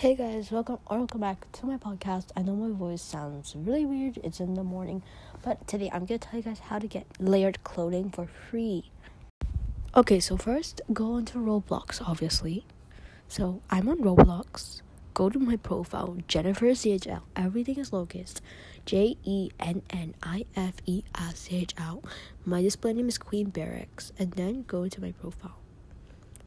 [0.00, 2.26] Hey guys, welcome or welcome back to my podcast.
[2.36, 4.18] I know my voice sounds really weird.
[4.22, 5.02] It's in the morning,
[5.42, 8.90] but today I'm gonna tell you guys how to get layered clothing for free.
[9.96, 12.66] Okay, so first go into Roblox, obviously.
[13.26, 14.82] So I'm on Roblox.
[15.14, 17.22] Go to my profile, Jennifer CHL.
[17.34, 18.34] Everything is lowercase.
[18.84, 22.04] J E N N I F E S C H L.
[22.44, 25.56] My display name is Queen Barracks, and then go into my profile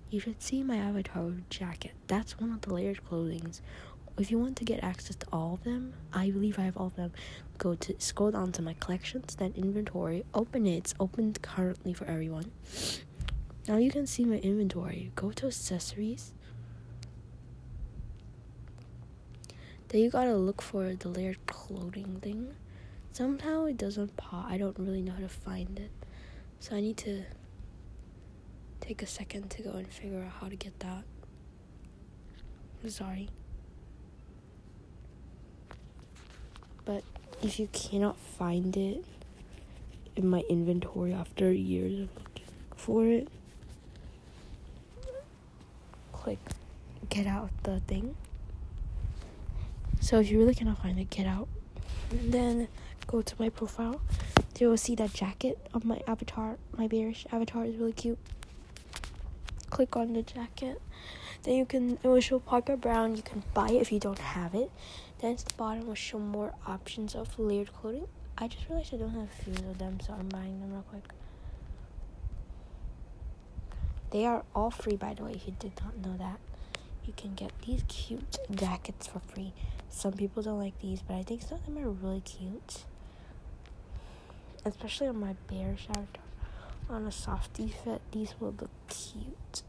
[0.09, 1.91] you should see my avatar jacket.
[2.07, 3.61] That's one of the layered clothings.
[4.17, 6.87] If you want to get access to all of them, I believe I have all
[6.87, 7.13] of them.
[7.57, 10.77] Go to scroll down to my collections, then inventory, open it.
[10.77, 12.51] It's opened currently for everyone.
[13.67, 15.11] Now you can see my inventory.
[15.15, 16.33] Go to accessories.
[19.89, 22.55] Then you gotta look for the layered clothing thing.
[23.11, 24.45] Somehow it doesn't pop.
[24.49, 25.91] I don't really know how to find it.
[26.59, 27.23] So I need to
[28.81, 31.03] take a second to go and figure out how to get that.
[32.83, 33.29] I'm sorry.
[36.85, 37.03] But
[37.43, 39.03] if you cannot find it
[40.15, 43.27] in my inventory after years of looking for it,
[46.11, 46.39] click
[47.09, 48.15] get out the thing.
[50.01, 51.47] So if you really cannot find it, get out.
[52.11, 52.67] And then
[53.07, 54.01] go to my profile.
[54.59, 56.57] You will see that jacket of my avatar.
[56.75, 58.17] My bearish avatar is really cute
[59.69, 60.81] click on the jacket.
[61.43, 63.15] Then you can it will show Parker Brown.
[63.15, 64.71] You can buy it if you don't have it.
[65.19, 68.07] Then at the bottom will show more options of layered clothing.
[68.37, 70.85] I just realized I don't have a few of them, so I'm buying them real
[70.89, 71.03] quick.
[74.11, 75.33] They are all free, by the way.
[75.33, 76.39] If you did not know that,
[77.05, 79.53] you can get these cute jackets for free.
[79.89, 82.85] Some people don't like these, but I think some of them are really cute,
[84.63, 86.05] especially on my bear shower
[86.89, 89.61] on a softy fit, these will look cute.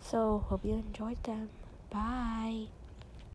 [0.00, 1.50] So, hope you enjoyed them.
[1.90, 2.66] Bye.